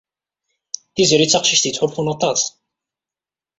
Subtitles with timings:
[0.95, 2.41] Tiziri d taqcict yettḥulfun aṭas.